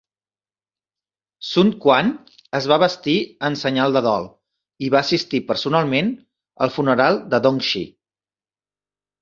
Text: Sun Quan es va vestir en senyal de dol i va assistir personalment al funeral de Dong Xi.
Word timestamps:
Sun 1.49 1.67
Quan 1.83 2.09
es 2.61 2.69
va 2.71 2.79
vestir 2.83 3.15
en 3.49 3.57
senyal 3.65 3.97
de 3.99 4.03
dol 4.07 4.27
i 4.87 4.91
va 4.97 5.03
assistir 5.05 5.43
personalment 5.53 6.11
al 6.67 6.77
funeral 6.79 7.21
de 7.35 7.43
Dong 7.49 7.65
Xi. 7.71 7.85